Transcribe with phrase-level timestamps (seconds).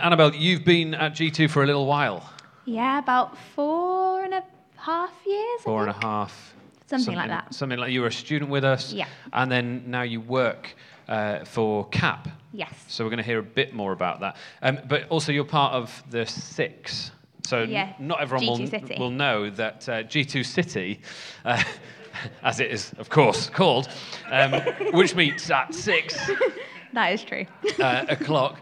[0.00, 2.32] Annabelle, you've been at G2 for a little while.
[2.66, 4.44] Yeah, about four and a
[4.76, 5.60] half years.
[5.62, 6.54] Four and a half.
[6.86, 7.52] Something like that.
[7.52, 8.92] Something like you were a student with us.
[8.92, 9.08] Yeah.
[9.32, 10.76] And then now you work
[11.08, 12.28] uh, for CAP.
[12.52, 12.72] Yes.
[12.86, 14.36] So we're going to hear a bit more about that.
[14.62, 17.10] Um, but also, you're part of the Six.
[17.44, 21.00] So n- not everyone G2 will, will know that uh, G2 City,
[21.44, 21.60] uh,
[22.44, 23.88] as it is, of course, called,
[24.30, 24.52] um,
[24.92, 26.30] which meets at six
[26.92, 27.46] That is true.
[27.80, 28.60] uh, o'clock.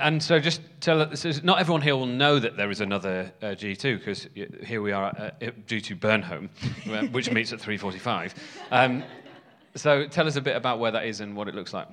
[0.00, 3.46] And so just tell us, not everyone here will know that there is another uh,
[3.46, 4.28] G2 because
[4.66, 8.34] here we are at uh, G2 Burnholme, which meets at 3.45.
[8.72, 9.04] Um,
[9.76, 11.88] so tell us a bit about where that is and what it looks like.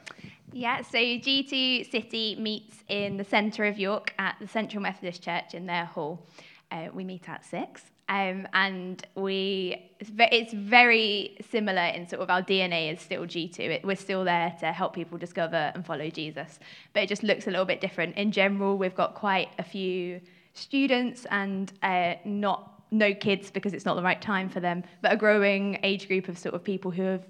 [0.52, 5.54] yeah, so G2 City meets in the centre of York at the Central Methodist Church
[5.54, 6.26] in their hall.
[6.72, 7.84] Uh, we meet at six.
[8.12, 13.60] Um, and we, it's very similar in sort of our DNA is still G2.
[13.60, 16.60] It, we're still there to help people discover and follow Jesus,
[16.92, 18.18] but it just looks a little bit different.
[18.18, 20.20] In general, we've got quite a few
[20.54, 25.14] students and uh, not no kids because it's not the right time for them, but
[25.14, 27.26] a growing age group of sort of people who have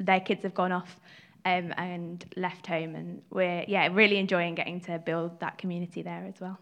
[0.00, 0.98] their kids have gone off
[1.44, 6.24] um, and left home, and we're yeah really enjoying getting to build that community there
[6.26, 6.58] as well.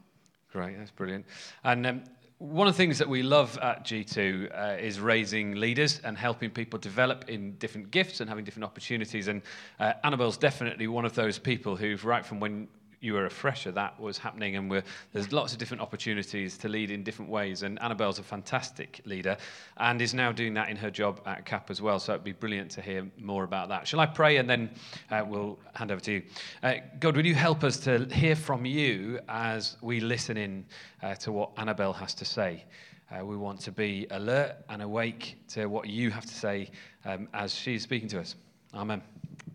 [0.53, 1.25] Great, that's brilliant.
[1.65, 2.05] And um,
[2.45, 6.51] one of the things that we love at G2 uh, is raising leaders and helping
[6.51, 9.29] people develop in different gifts and having different opportunities.
[9.29, 9.41] And
[9.81, 12.69] uh, Annabelle's definitely one of those people who've, right from when
[13.05, 14.57] you were a fresher, that was happening.
[14.57, 17.63] And there's lots of different opportunities to lead in different ways.
[17.63, 19.37] And Annabelle's a fantastic leader
[19.77, 21.99] and is now doing that in her job at CAP as well.
[21.99, 23.87] So it'd be brilliant to hear more about that.
[23.87, 24.71] Shall I pray and then
[25.11, 26.23] uh, we'll hand over to you?
[26.63, 30.65] Uh, God, would you help us to hear from you as we listen in
[31.03, 32.65] uh, to what Annabelle has to say?
[33.13, 36.71] Uh, we want to be alert and awake to what you have to say
[37.05, 38.35] um, as she's speaking to us.
[38.73, 39.03] Amen.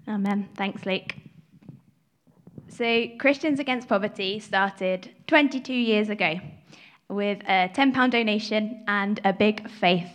[0.08, 0.48] Amen.
[0.56, 1.16] Thanks, Luke.
[2.70, 6.40] So, Christians Against Poverty started 22 years ago
[7.10, 10.12] with a £10 donation and a big faith.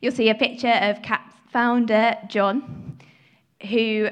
[0.00, 2.98] You'll see a picture of CAP's founder, John,
[3.68, 4.10] who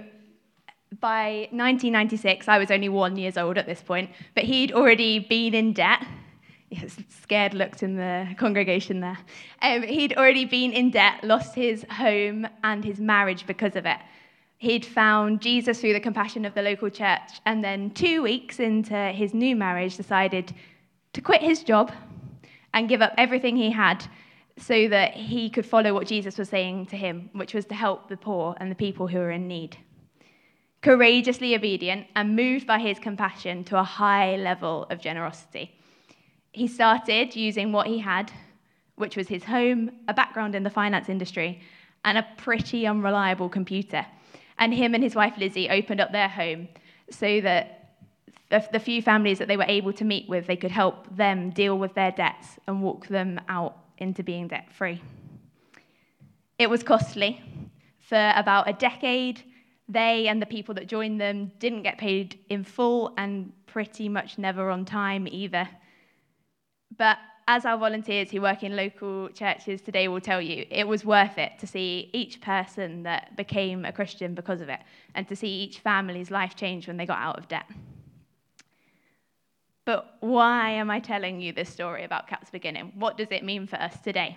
[1.00, 5.54] by 1996, I was only one years old at this point, but he'd already been
[5.54, 6.04] in debt.
[6.70, 9.18] Yes, scared looks in the congregation there.
[9.62, 13.98] Um, he'd already been in debt, lost his home and his marriage because of it.
[14.60, 18.94] He'd found Jesus through the compassion of the local church, and then two weeks into
[18.94, 20.54] his new marriage, decided
[21.14, 21.90] to quit his job
[22.74, 24.04] and give up everything he had
[24.58, 28.10] so that he could follow what Jesus was saying to him, which was to help
[28.10, 29.78] the poor and the people who were in need.
[30.82, 35.74] Courageously obedient and moved by his compassion to a high level of generosity.
[36.52, 38.30] He started using what he had,
[38.96, 41.62] which was his home, a background in the finance industry,
[42.04, 44.04] and a pretty unreliable computer.
[44.60, 46.68] And him and his wife Lizzie opened up their home
[47.10, 47.96] so that
[48.50, 51.78] the, few families that they were able to meet with, they could help them deal
[51.78, 55.00] with their debts and walk them out into being debt free.
[56.58, 57.42] It was costly.
[58.00, 59.42] For about a decade,
[59.88, 64.36] they and the people that joined them didn't get paid in full and pretty much
[64.36, 65.68] never on time either.
[66.98, 67.18] But
[67.52, 71.36] as our volunteers who work in local churches today will tell you, it was worth
[71.36, 74.78] it to see each person that became a Christian because of it
[75.16, 77.66] and to see each family's life change when they got out of debt.
[79.84, 82.92] But why am I telling you this story about CAP's beginning?
[82.94, 84.36] What does it mean for us today?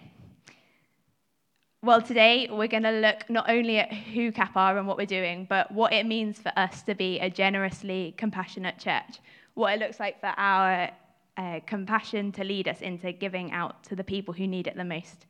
[1.84, 5.06] Well, today we're going to look not only at who CAP are and what we're
[5.06, 9.20] doing, but what it means for us to be a generously compassionate church.
[9.54, 10.90] What it looks like for our
[11.38, 14.84] uh, compassion to lead us into giving out to the people who need it the
[14.84, 15.26] most.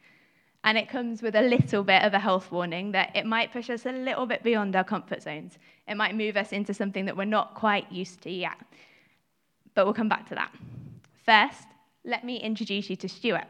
[0.65, 3.69] And it comes with a little bit of a health warning that it might push
[3.69, 5.57] us a little bit beyond our comfort zones.
[5.87, 8.57] It might move us into something that we're not quite used to yet.
[9.75, 10.53] But we'll come back to that.
[11.25, 11.67] First,
[12.05, 13.47] let me introduce you to Stuart,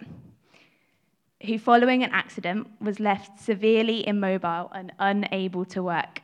[1.45, 6.21] who, following an accident, was left severely immobile and unable to work.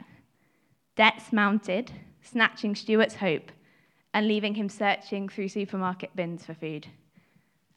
[0.96, 1.92] Debts mounted,
[2.22, 3.52] snatching Stuart's hope
[4.14, 6.88] and leaving him searching through supermarket bins for food.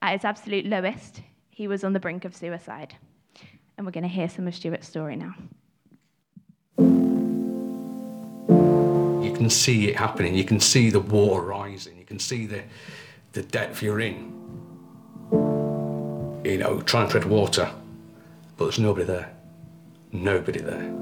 [0.00, 2.96] At his absolute lowest, he was on the brink of suicide.
[3.76, 5.34] And we're going to hear some of Stuart's story now.
[9.22, 10.34] You can see it happening.
[10.34, 11.98] You can see the water rising.
[11.98, 12.62] You can see the,
[13.32, 14.32] the depth you're in.
[16.44, 17.70] You know, trying to tread water,
[18.56, 19.32] but there's nobody there.
[20.10, 20.92] Nobody there.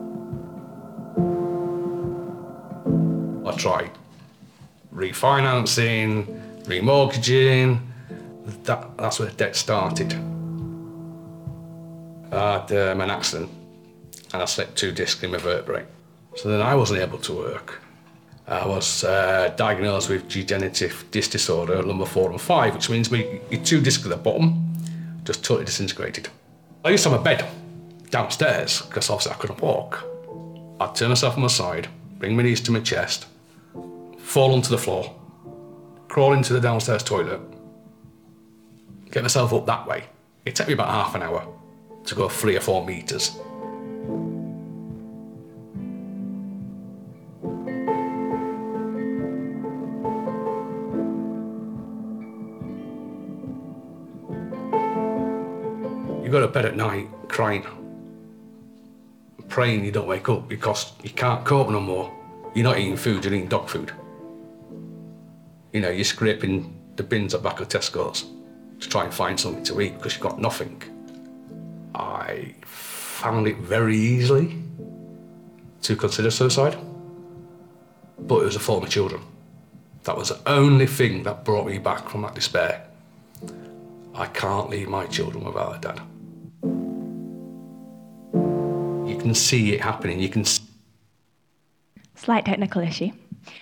[3.47, 3.91] I tried
[4.95, 7.81] refinancing, remortgaging.
[8.65, 10.13] That, that's where debt started.
[12.33, 13.51] I had um, an accident
[14.33, 15.85] and I slipped two discs in my vertebrae.
[16.37, 17.81] So then I wasn't able to work.
[18.47, 23.41] I was uh, diagnosed with degenerative disc disorder number four and five, which means my
[23.51, 24.75] your two discs at the bottom
[25.25, 26.29] just totally disintegrated.
[26.85, 27.49] I used to have a bed
[28.11, 30.05] downstairs because obviously I couldn't walk.
[30.81, 31.89] I'd turn myself on my side,
[32.19, 33.27] bring my knees to my chest,
[34.31, 35.13] fall onto the floor,
[36.07, 37.41] crawl into the downstairs toilet,
[39.11, 40.05] get myself up that way.
[40.47, 41.45] It took me about half an hour
[42.05, 43.37] to go three or four meters.
[56.23, 57.67] You go to bed at night crying,
[59.49, 62.17] praying you don't wake up because you can't cope no more.
[62.55, 63.93] You're not eating food, you're eating dog food.
[65.73, 68.27] You know, you're scraping the bins at back of Tesco's
[68.81, 70.83] to try and find something to eat because you've got nothing.
[71.95, 74.63] I found it very easily
[75.83, 76.77] to consider suicide,
[78.19, 79.23] but it was a form of children.
[80.05, 82.87] That was the only thing that brought me back from that despair.
[84.15, 86.01] I can't leave my children without a dad.
[89.09, 90.21] You can see it happening.
[90.21, 90.70] You can see
[92.21, 93.11] Slight technical issue.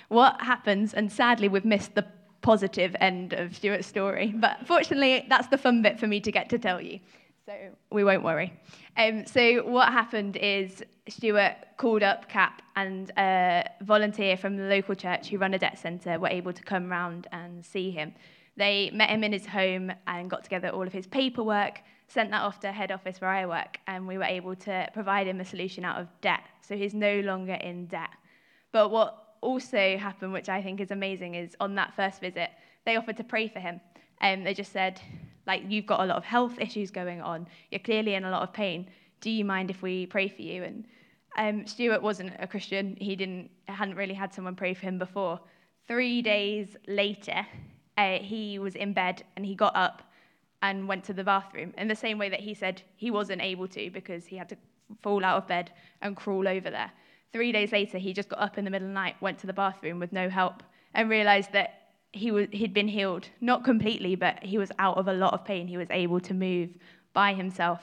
[0.09, 2.05] What happens, and sadly we've missed the
[2.41, 6.49] positive end of Stuart's story, but fortunately that's the fun bit for me to get
[6.49, 6.99] to tell you,
[7.47, 7.53] so
[7.93, 8.53] we won't worry.
[8.97, 14.97] Um, so what happened is Stuart called up CAP and a volunteer from the local
[14.97, 18.13] church who run a debt centre were able to come round and see him.
[18.57, 22.43] They met him in his home and got together all of his paperwork, sent that
[22.43, 25.45] off to head office where I work, and we were able to provide him a
[25.45, 26.43] solution out of debt.
[26.61, 28.11] So he's no longer in debt.
[28.73, 32.51] But what also happened, which I think is amazing, is on that first visit,
[32.85, 33.81] they offered to pray for him.
[34.21, 35.01] And they just said,
[35.47, 37.47] like, you've got a lot of health issues going on.
[37.71, 38.89] You're clearly in a lot of pain.
[39.21, 40.65] Do you mind if we pray for you?
[40.65, 40.85] And
[41.37, 42.97] um, Stuart wasn't a Christian.
[43.01, 45.41] He didn't hadn't really had someone pray for him before.
[45.87, 47.47] Three days later,
[47.97, 50.03] uh, he was in bed and he got up
[50.63, 53.69] and went to the bathroom in the same way that he said he wasn't able
[53.69, 54.57] to because he had to
[55.03, 55.71] fall out of bed
[56.03, 56.91] and crawl over there.
[57.33, 59.47] Three days later, he just got up in the middle of the night, went to
[59.47, 60.63] the bathroom with no help,
[60.95, 63.29] and realized that he was, he'd been healed.
[63.41, 65.69] Not completely, but he was out of a lot of pain.
[65.69, 66.71] He was able to move
[67.13, 67.81] by himself.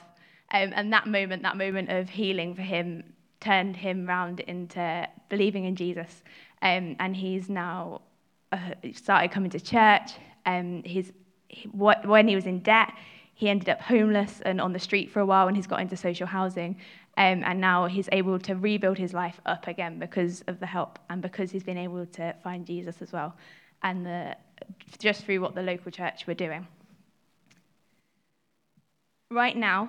[0.50, 3.04] Um, and that moment, that moment of healing for him,
[3.40, 6.22] turned him round into believing in Jesus.
[6.62, 8.02] Um, and he's now
[8.50, 10.12] uh, started coming to church.
[10.44, 11.12] Um, he's,
[11.48, 12.92] he, what, when he was in debt,
[13.34, 15.96] he ended up homeless and on the street for a while, and he's got into
[15.96, 16.76] social housing.
[17.18, 20.98] Um, and now he's able to rebuild his life up again because of the help
[21.08, 23.34] and because he's been able to find Jesus as well,
[23.82, 24.36] and the,
[24.98, 26.66] just through what the local church were doing.
[29.30, 29.88] Right now,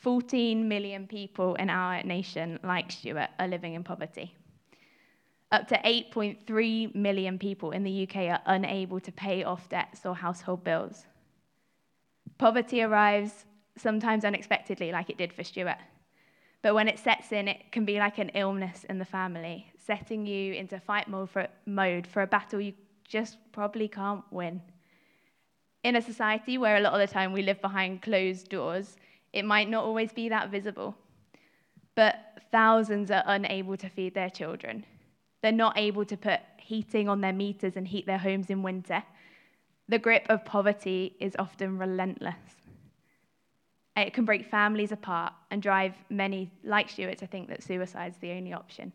[0.00, 4.34] 14 million people in our nation, like Stuart, are living in poverty.
[5.52, 10.16] Up to 8.3 million people in the UK are unable to pay off debts or
[10.16, 11.06] household bills.
[12.36, 13.44] Poverty arrives
[13.76, 15.78] sometimes unexpectedly, like it did for Stuart.
[16.64, 20.24] But when it sets in, it can be like an illness in the family, setting
[20.24, 22.72] you into fight mode for, mode for a battle you
[23.06, 24.62] just probably can't win.
[25.82, 28.96] In a society where a lot of the time we live behind closed doors,
[29.34, 30.96] it might not always be that visible.
[31.94, 32.16] But
[32.50, 34.86] thousands are unable to feed their children.
[35.42, 39.02] They're not able to put heating on their meters and heat their homes in winter.
[39.90, 42.63] The grip of poverty is often relentless.
[43.96, 48.32] It can break families apart and drive many, like Stuart, to think that suicide's the
[48.32, 48.92] only option.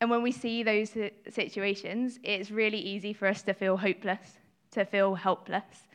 [0.00, 0.90] And when we see those
[1.30, 4.38] situations, it's really easy for us to feel hopeless,
[4.72, 5.86] to feel helpless,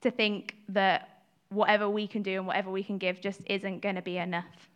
[0.00, 3.94] to think that whatever we can do and whatever we can give just isn't going
[3.94, 4.68] to be enough.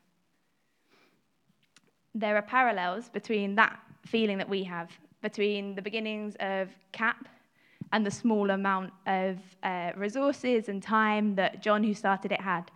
[2.14, 3.76] There are parallels between that
[4.06, 7.26] feeling that we have, between the beginnings of CAP
[7.92, 12.70] and the small amount of uh, resources and time that John, who started it, had,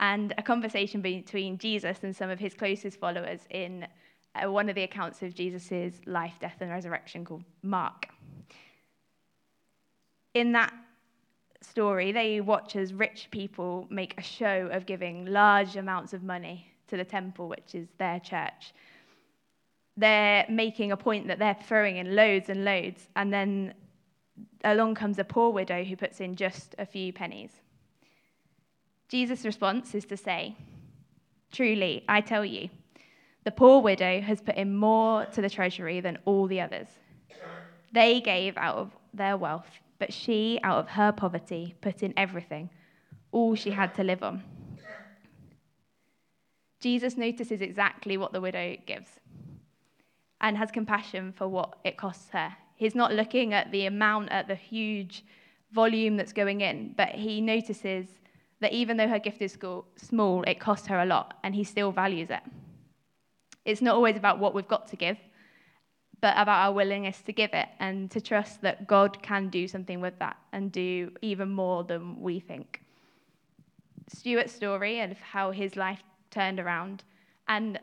[0.00, 3.86] and a conversation between Jesus and some of his closest followers in
[4.34, 8.08] uh, one of the accounts of Jesus' life, death, and resurrection called Mark.
[10.34, 10.72] In that
[11.60, 16.66] story, they watch as rich people make a show of giving large amounts of money
[16.88, 18.74] to the temple, which is their church.
[19.96, 23.74] They're making a point that they're throwing in loads and loads, and then
[24.62, 27.50] along comes a poor widow who puts in just a few pennies.
[29.08, 30.56] Jesus' response is to say,
[31.52, 32.68] Truly, I tell you,
[33.44, 36.88] the poor widow has put in more to the treasury than all the others.
[37.92, 42.70] They gave out of their wealth, but she, out of her poverty, put in everything,
[43.30, 44.42] all she had to live on.
[46.80, 49.20] Jesus notices exactly what the widow gives.
[50.40, 52.54] and has compassion for what it costs her.
[52.76, 55.24] He's not looking at the amount, at the huge
[55.72, 58.06] volume that's going in, but he notices
[58.60, 59.58] that even though her gift is
[59.96, 62.40] small, it cost her a lot, and he still values it.
[63.64, 65.18] It's not always about what we've got to give,
[66.20, 70.00] but about our willingness to give it and to trust that God can do something
[70.00, 72.82] with that and do even more than we think.
[74.08, 77.04] Stuart's story of how his life turned around
[77.48, 77.78] and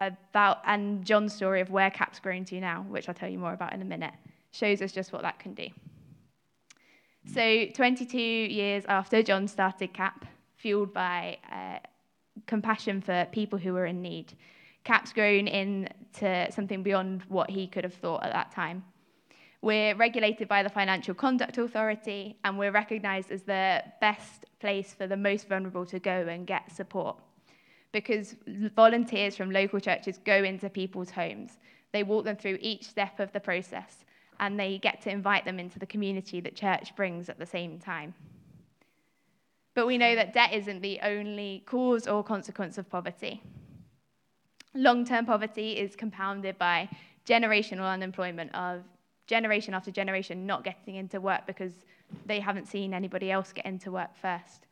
[0.00, 3.52] about and John's story of where CAP's grown to now, which I'll tell you more
[3.52, 4.14] about in a minute,
[4.50, 5.68] shows us just what that can do.
[7.32, 10.26] So, 22 years after John started CAP,
[10.56, 11.78] fueled by uh,
[12.46, 14.32] compassion for people who were in need,
[14.84, 18.84] CAP's grown into something beyond what he could have thought at that time.
[19.60, 25.08] We're regulated by the Financial Conduct Authority, and we're recognised as the best place for
[25.08, 27.18] the most vulnerable to go and get support.
[27.96, 28.36] Because
[28.76, 31.52] volunteers from local churches go into people's homes,
[31.92, 34.04] they walk them through each step of the process,
[34.38, 37.78] and they get to invite them into the community that church brings at the same
[37.78, 38.12] time.
[39.74, 43.40] But we know that debt isn't the only cause or consequence of poverty.
[44.74, 46.90] Long term poverty is compounded by
[47.26, 48.82] generational unemployment of
[49.26, 51.72] generation after generation not getting into work because
[52.26, 54.66] they haven't seen anybody else get into work first,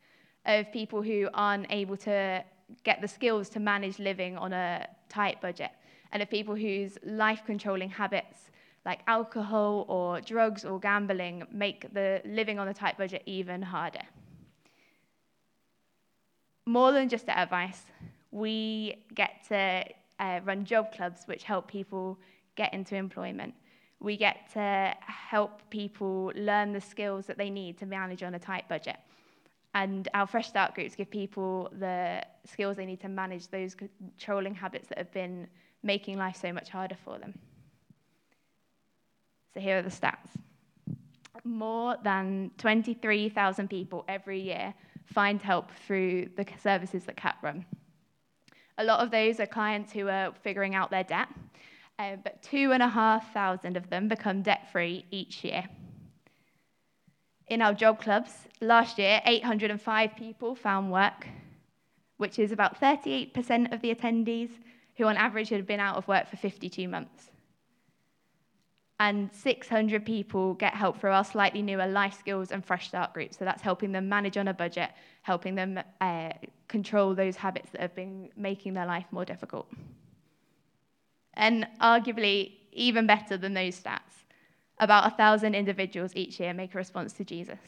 [0.45, 2.43] of people who aren't able to
[2.83, 5.71] get the skills to manage living on a tight budget,
[6.11, 8.49] and of people whose life controlling habits
[8.85, 14.03] like alcohol or drugs or gambling make the living on a tight budget even harder.
[16.67, 17.81] More than just advice,
[18.31, 19.83] we get to
[20.19, 22.17] uh, run job clubs which help people
[22.55, 23.53] get into employment.
[23.99, 28.39] We get to help people learn the skills that they need to manage on a
[28.39, 28.97] tight budget.
[29.73, 34.55] And our Fresh Start groups give people the skills they need to manage those controlling
[34.55, 35.47] habits that have been
[35.83, 37.33] making life so much harder for them.
[39.53, 40.29] So here are the stats.
[41.43, 44.73] More than 23,000 people every year
[45.05, 47.65] find help through the services that CAP run.
[48.77, 51.29] A lot of those are clients who are figuring out their debt,
[51.99, 55.63] uh, but 2,500 of them become debt free each year.
[57.47, 61.27] In our job clubs, last year, 805 people found work,
[62.17, 64.51] which is about 38% of the attendees
[64.97, 67.31] who, on average, had been out of work for 52 months
[68.99, 73.37] and 600 people get help through our slightly newer life skills and fresh start groups.
[73.37, 74.91] So that's helping them manage on a budget,
[75.21, 76.29] helping them uh,
[76.67, 79.67] control those habits that have been making their life more difficult.
[81.33, 84.23] And arguably, even better than those stats,
[84.79, 87.59] about a thousand individuals each year make a response to Jesus,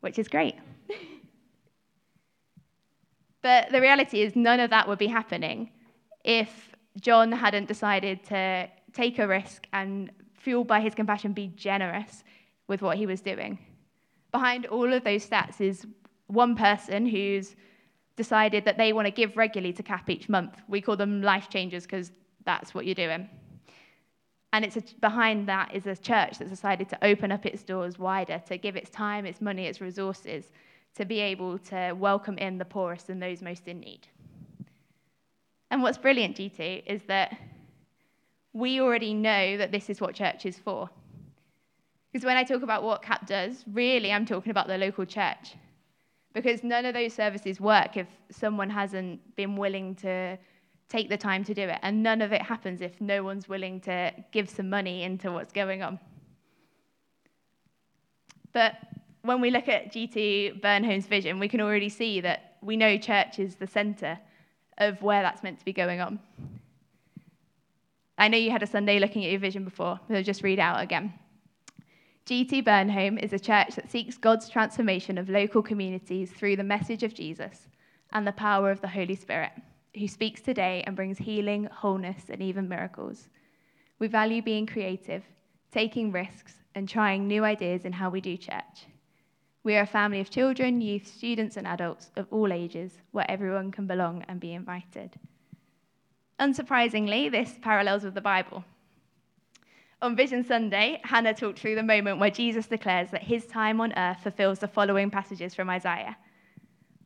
[0.00, 0.54] which is great.
[3.46, 5.70] But the reality is, none of that would be happening
[6.24, 6.50] if
[7.00, 12.24] John hadn't decided to take a risk and, fueled by his compassion, be generous
[12.66, 13.56] with what he was doing.
[14.32, 15.86] Behind all of those stats is
[16.26, 17.54] one person who's
[18.16, 20.60] decided that they want to give regularly to CAP each month.
[20.66, 22.10] We call them life changers because
[22.44, 23.30] that's what you're doing.
[24.54, 27.96] And it's a, behind that is a church that's decided to open up its doors
[27.96, 30.50] wider, to give its time, its money, its resources,
[30.96, 34.08] to be able to welcome in the poorest and those most in need.
[35.70, 37.36] And what's brilliant, G2, is that
[38.52, 40.88] we already know that this is what church is for.
[42.10, 45.54] Because when I talk about what CAP does, really I'm talking about the local church.
[46.32, 50.38] Because none of those services work if someone hasn't been willing to
[50.88, 51.78] take the time to do it.
[51.82, 55.52] And none of it happens if no one's willing to give some money into what's
[55.52, 55.98] going on.
[58.52, 58.76] But
[59.26, 63.38] when we look at G2 Burnholme's vision, we can already see that we know church
[63.38, 64.18] is the centre
[64.78, 66.18] of where that's meant to be going on.
[68.18, 70.58] I know you had a Sunday looking at your vision before, but I'll just read
[70.58, 71.12] out again.
[72.26, 77.02] G2 Burnholm is a church that seeks God's transformation of local communities through the message
[77.02, 77.68] of Jesus
[78.12, 79.52] and the power of the Holy Spirit,
[79.96, 83.28] who speaks today and brings healing, wholeness, and even miracles.
[83.98, 85.24] We value being creative,
[85.70, 88.86] taking risks, and trying new ideas in how we do church.
[89.66, 93.72] We are a family of children, youth, students, and adults of all ages where everyone
[93.72, 95.18] can belong and be invited.
[96.38, 98.62] Unsurprisingly, this parallels with the Bible.
[100.00, 103.92] On Vision Sunday, Hannah talked through the moment where Jesus declares that his time on
[103.98, 106.16] earth fulfills the following passages from Isaiah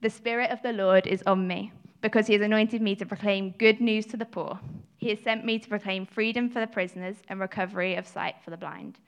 [0.03, 3.55] The Spirit of the Lord is on me, because he has anointed me to proclaim
[3.57, 4.61] good news to the poor.
[4.99, 8.51] He has sent me to proclaim freedom for the prisoners and recovery of sight for
[8.51, 8.99] the blind,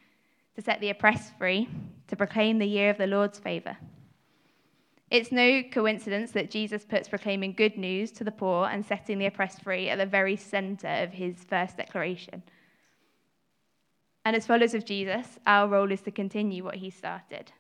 [0.55, 1.69] to set the oppressed free,
[2.09, 3.77] to proclaim the year of the Lord's favor.
[5.11, 9.27] It's no coincidence that Jesus puts proclaiming good news to the poor and setting the
[9.27, 12.43] oppressed free at the very center of his first declaration.
[14.25, 17.53] And as followers of Jesus, our role is to continue what he started.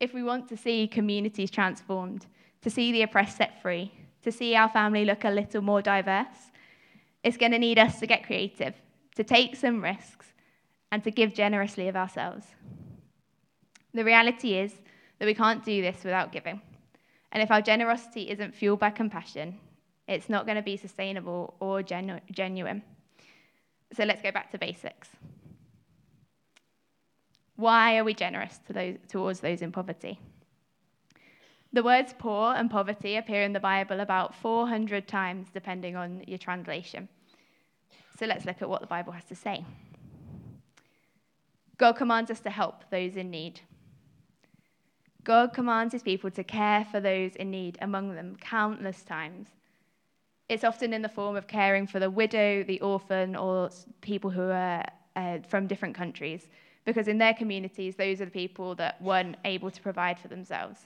[0.00, 2.26] If we want to see communities transformed,
[2.62, 3.92] to see the oppressed set free,
[4.22, 6.50] to see our family look a little more diverse,
[7.22, 8.74] it's going to need us to get creative,
[9.14, 10.32] to take some risks,
[10.92, 12.46] and to give generously of ourselves.
[13.94, 14.72] The reality is
[15.18, 16.60] that we can't do this without giving.
[17.32, 19.58] And if our generosity isn't fueled by compassion,
[20.08, 22.82] it's not going to be sustainable or genu- genuine.
[23.92, 25.08] So let's go back to basics.
[27.56, 30.18] Why are we generous to those, towards those in poverty?
[31.72, 36.38] The words poor and poverty appear in the Bible about 400 times, depending on your
[36.38, 37.08] translation.
[38.18, 39.64] So let's look at what the Bible has to say.
[41.80, 43.62] God commands us to help those in need.
[45.24, 49.48] God commands his people to care for those in need among them countless times.
[50.50, 53.70] It's often in the form of caring for the widow, the orphan, or
[54.02, 54.84] people who are
[55.16, 56.48] uh, from different countries,
[56.84, 60.80] because in their communities, those are the people that weren't able to provide for themselves.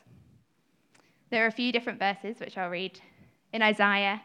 [1.31, 3.01] There are a few different verses which I'll read.
[3.53, 4.23] In Isaiah,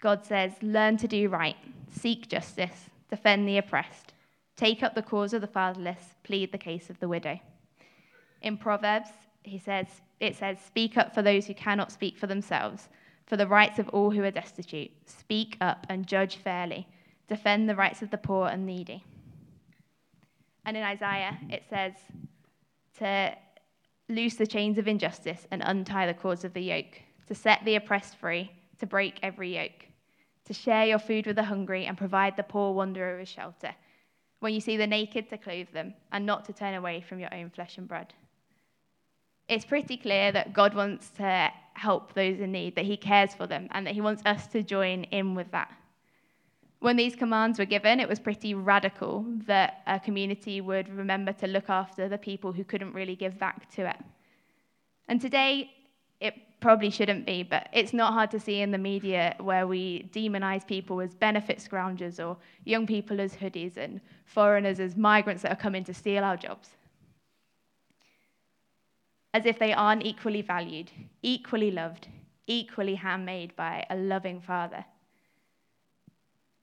[0.00, 1.58] God says, Learn to do right,
[1.90, 4.14] seek justice, defend the oppressed,
[4.60, 7.40] take up the cause of the fatherless, plead the case of the widow.
[8.42, 9.08] In Proverbs,
[9.42, 9.86] he says,
[10.20, 12.90] it says, Speak up for those who cannot speak for themselves,
[13.26, 14.90] for the rights of all who are destitute.
[15.06, 16.86] Speak up and judge fairly.
[17.26, 19.02] Defend the rights of the poor and needy.
[20.66, 21.94] And in Isaiah, it says,
[22.98, 23.34] To
[24.10, 27.76] loose the chains of injustice and untie the cords of the yoke, to set the
[27.76, 29.86] oppressed free, to break every yoke,
[30.44, 33.74] to share your food with the hungry and provide the poor wanderer with shelter.
[34.40, 37.32] When you see the naked, to clothe them, and not to turn away from your
[37.32, 38.12] own flesh and blood
[39.50, 43.48] it's pretty clear that God wants to help those in need, that He cares for
[43.48, 45.72] them, and that He wants us to join in with that.
[46.78, 51.48] When these commands were given, it was pretty radical that a community would remember to
[51.48, 53.96] look after the people who couldn't really give back to it.
[55.08, 55.72] And today,
[56.20, 60.10] it probably shouldn't be, but it's not hard to see in the media where we
[60.12, 65.52] demonize people as benefit scroungers or young people as hoodies and foreigners as migrants that
[65.52, 66.76] are coming to steal our jobs
[69.32, 70.90] as if they aren't equally valued,
[71.22, 72.08] equally loved,
[72.46, 74.84] equally handmade by a loving Father.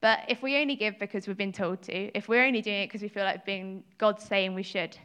[0.02, 2.88] But if we only give because we've been told to, if we're only doing it
[2.88, 4.98] because we feel like being God's saying we should,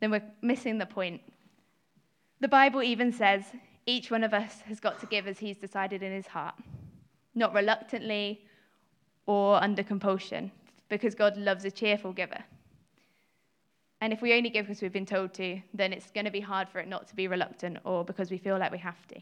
[0.00, 1.20] then we're missing the point.
[2.42, 3.44] The Bible even says
[3.86, 6.56] each one of us has got to give as he's decided in his heart,
[7.36, 8.44] not reluctantly
[9.26, 10.50] or under compulsion,
[10.88, 12.42] because God loves a cheerful giver.
[14.00, 16.40] And if we only give because we've been told to, then it's going to be
[16.40, 19.20] hard for it not to be reluctant or because we feel like we have to.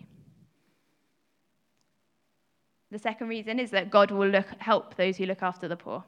[2.90, 6.02] The second reason is that God will look, help those who look after the poor.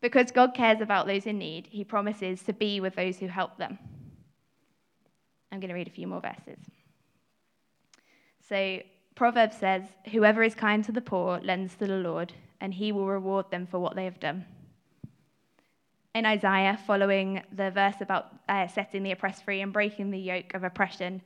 [0.00, 3.58] Because God cares about those in need, he promises to be with those who help
[3.58, 3.78] them.
[5.50, 6.58] I'm going to read a few more verses.
[8.48, 8.80] So,
[9.14, 9.82] Proverbs says,
[10.12, 13.66] Whoever is kind to the poor lends to the Lord, and he will reward them
[13.66, 14.44] for what they have done
[16.18, 20.52] in Isaiah, following the verse about uh, setting the oppressed free and breaking the yoke
[20.54, 21.22] of oppression,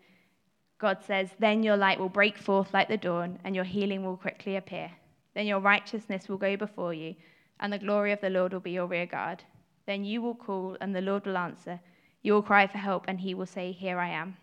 [0.78, 4.16] God says, Then your light will break forth like the dawn, and your healing will
[4.16, 4.90] quickly appear.
[5.34, 7.14] Then your righteousness will go before you,
[7.60, 9.42] and the glory of the Lord will be your rear guard.
[9.86, 11.80] Then you will call, and the Lord will answer.
[12.22, 14.36] You will cry for help, and he will say, Here I am.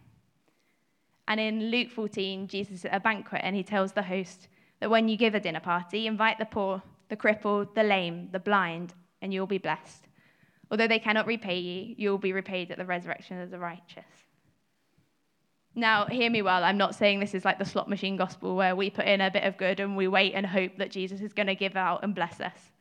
[1.28, 4.48] And in Luke 14, Jesus is at a banquet, and he tells the host
[4.80, 8.40] that when you give a dinner party, invite the poor, the crippled, the lame, the
[8.40, 10.08] blind, and you'll be blessed.
[10.72, 14.06] Although they cannot repay you, you will be repaid at the resurrection of the righteous.
[15.76, 16.64] Now, hear me well.
[16.64, 19.32] I'm not saying this is like the slot machine gospel where we put in a
[19.32, 22.04] bit of good and we wait and hope that Jesus is going to give out
[22.04, 22.72] and bless us.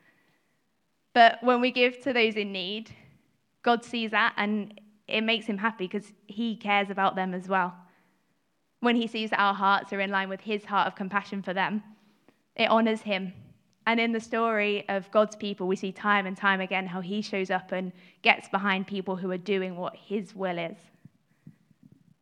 [1.14, 2.90] But when we give to those in need,
[3.62, 7.74] God sees that and it makes him happy because he cares about them as well.
[8.80, 11.52] When he sees that our hearts are in line with his heart of compassion for
[11.52, 11.82] them,
[12.54, 13.32] it honors him
[13.88, 17.22] and in the story of God's people, we see time and time again how he
[17.22, 17.90] shows up and
[18.20, 20.76] gets behind people who are doing what his will is.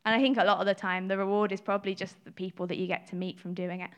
[0.05, 2.69] And I think a lot of the time, the reward is probably just the people
[2.69, 3.91] that you get to meet from doing it,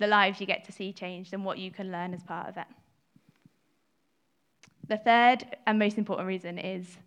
[0.00, 2.56] the lives you get to see changed, and what you can learn as part of
[2.56, 2.66] it.
[4.88, 6.98] The third and most important reason is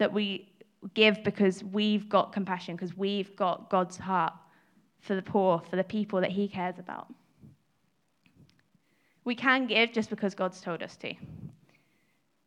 [0.00, 0.48] that we
[0.94, 4.32] give because we've got compassion, because we've got God's heart
[4.98, 7.06] for the poor, for the people that he cares about.
[9.24, 11.14] We can give just because God's told us to.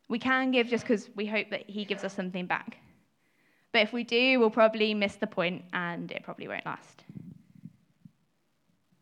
[0.08, 2.78] We can give just because we hope that He gives us something back.
[3.72, 7.04] But if we do, we'll probably miss the point and it probably won't last.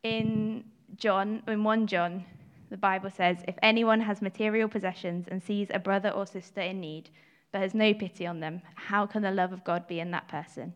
[0.02, 0.64] In
[0.96, 2.24] John, in 1 John,
[2.70, 6.80] the Bible says, If anyone has material possessions and sees a brother or sister in
[6.80, 7.10] need,
[7.52, 10.26] but has no pity on them, how can the love of God be in that
[10.28, 10.72] person?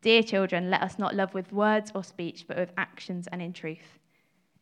[0.00, 3.52] Dear children, let us not love with words or speech, but with actions and in
[3.52, 3.98] truth.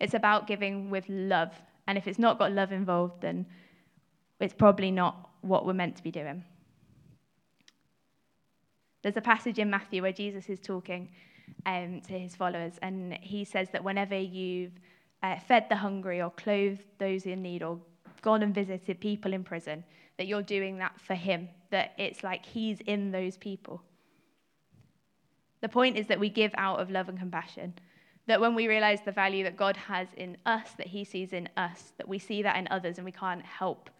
[0.00, 1.52] It's about giving with love.
[1.86, 3.46] And if it's not got love involved, then
[4.40, 6.44] it's probably not what we're meant to be doing.
[9.02, 11.08] There's a passage in Matthew where Jesus is talking
[11.66, 14.72] um, to his followers, and he says that whenever you've
[15.22, 17.78] uh, fed the hungry or clothed those in need or
[18.22, 19.84] gone and visited people in prison,
[20.18, 23.82] that you're doing that for him, that it's like he's in those people.
[25.60, 27.74] The point is that we give out of love and compassion.
[28.26, 31.48] That when we realize the value that God has in us, that he sees in
[31.56, 33.90] us, that we see that in others and we can't help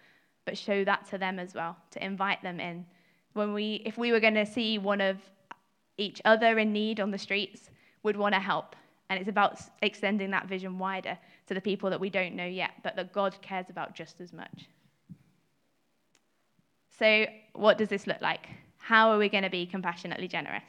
[0.48, 2.86] but show that to them as well, to invite them in.
[3.34, 5.18] When we, if we were going to see one of
[5.98, 7.68] each other in need on the streets,
[8.02, 8.74] would want to help.
[9.10, 12.70] And it's about extending that vision wider to the people that we don't know yet,
[12.82, 14.68] but that God cares about just as much.
[16.98, 18.48] So, what does this look like?
[18.78, 20.64] How are we going to be compassionately generous?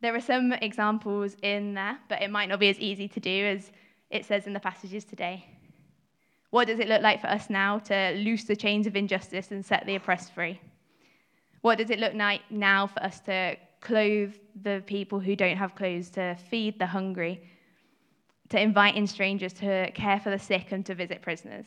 [0.00, 3.46] There are some examples in there, but it might not be as easy to do
[3.46, 3.72] as
[4.10, 5.46] it says in the passages today.
[6.50, 9.64] What does it look like for us now to loose the chains of injustice and
[9.64, 10.60] set the oppressed free?
[11.62, 15.74] What does it look like now for us to clothe the people who don't have
[15.74, 17.42] clothes, to feed the hungry,
[18.50, 21.66] to invite in strangers, to care for the sick, and to visit prisoners?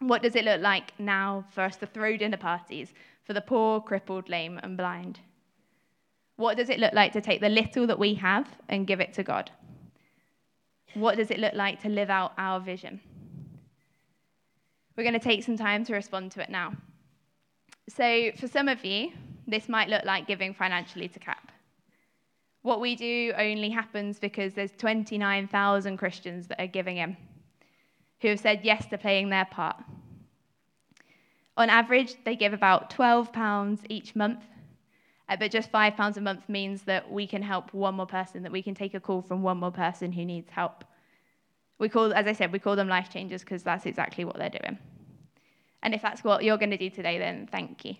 [0.00, 2.92] What does it look like now for us to throw dinner parties
[3.24, 5.20] for the poor, crippled, lame, and blind?
[6.36, 9.12] What does it look like to take the little that we have and give it
[9.14, 9.50] to God?
[10.94, 13.00] What does it look like to live out our vision?
[14.96, 16.72] We're going to take some time to respond to it now.
[17.88, 19.12] So, for some of you,
[19.46, 21.52] this might look like giving financially to CAP.
[22.62, 27.16] What we do only happens because there's 29,000 Christians that are giving in,
[28.20, 29.76] who have said yes to playing their part.
[31.56, 34.44] On average, they give about £12 each month
[35.30, 38.50] uh, but just £5 a month means that we can help one more person, that
[38.50, 40.84] we can take a call from one more person who needs help.
[41.78, 44.50] We call, as I said, we call them life changers because that's exactly what they're
[44.50, 44.76] doing.
[45.84, 47.94] And if that's what you're going to do today, then thank you.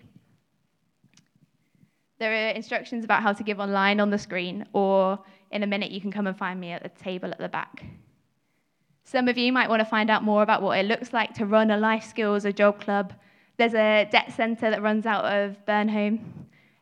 [2.19, 5.17] There are instructions about how to give online on the screen, or
[5.51, 7.85] in a minute, you can come and find me at the table at the back.
[9.03, 11.45] Some of you might want to find out more about what it looks like to
[11.45, 13.13] run a life skills or job club.
[13.57, 16.19] There's a debt centre that runs out of Burnholme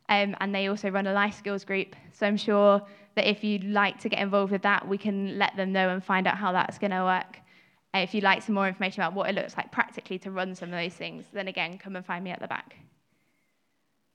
[0.09, 1.95] um, and they also run a life skills group.
[2.11, 2.81] So I'm sure
[3.15, 6.03] that if you'd like to get involved with that, we can let them know and
[6.03, 7.39] find out how that's going to work.
[7.93, 10.53] Uh, if you'd like some more information about what it looks like practically to run
[10.53, 12.75] some of those things, then again, come and find me at the back.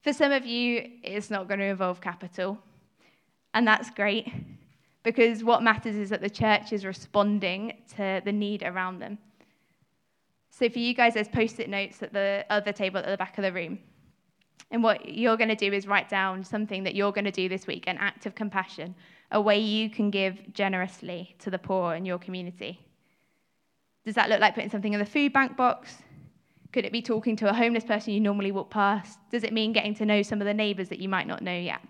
[0.02, 2.58] For some of you, it's not going to involve capital,
[3.52, 4.32] and that's great
[5.04, 9.18] because what matters is that the church is responding to the need around them.
[10.50, 13.38] So for you guys, there's post it notes at the other table at the back
[13.38, 13.78] of the room.
[14.70, 17.48] And what you're going to do is write down something that you're going to do
[17.48, 18.94] this week, an act of compassion,
[19.30, 22.80] a way you can give generously to the poor in your community.
[24.04, 26.02] Does that look like putting something in the food bank box?
[26.72, 29.18] Could it be talking to a homeless person you normally walk past?
[29.30, 31.56] Does it mean getting to know some of the neighbours that you might not know
[31.56, 31.80] yet?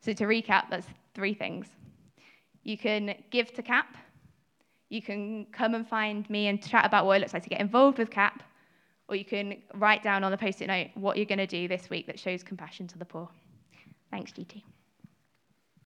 [0.00, 1.66] So, to recap, that's three things.
[2.62, 3.96] You can give to CAP,
[4.88, 7.60] you can come and find me and chat about what it looks like to get
[7.60, 8.42] involved with CAP,
[9.08, 11.68] or you can write down on the post it note what you're going to do
[11.68, 13.28] this week that shows compassion to the poor.
[14.10, 14.62] Thanks, GT.